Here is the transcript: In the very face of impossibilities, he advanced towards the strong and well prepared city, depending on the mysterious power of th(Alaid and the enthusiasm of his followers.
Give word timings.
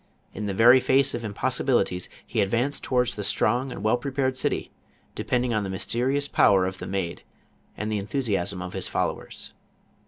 In 0.33 0.47
the 0.47 0.53
very 0.55 0.79
face 0.79 1.13
of 1.13 1.23
impossibilities, 1.23 2.09
he 2.25 2.41
advanced 2.41 2.81
towards 2.83 3.15
the 3.15 3.23
strong 3.23 3.71
and 3.71 3.83
well 3.83 3.97
prepared 3.97 4.35
city, 4.35 4.71
depending 5.13 5.53
on 5.53 5.63
the 5.63 5.69
mysterious 5.69 6.27
power 6.27 6.65
of 6.65 6.79
th(Alaid 6.79 7.19
and 7.77 7.91
the 7.91 7.99
enthusiasm 7.99 8.63
of 8.63 8.73
his 8.73 8.87
followers. 8.87 9.53